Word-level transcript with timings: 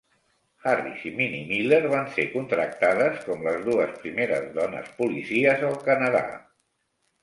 Harris 0.69 1.03
i 1.09 1.11
Minnie 1.19 1.43
Miller 1.51 1.79
van 1.91 2.09
ser 2.17 2.27
contractades 2.33 3.23
com 3.29 3.47
les 3.51 3.63
dues 3.71 3.95
primeres 4.03 4.53
dones 4.61 4.93
policies 5.05 5.67
al 5.73 5.83
Canadà. 5.91 6.29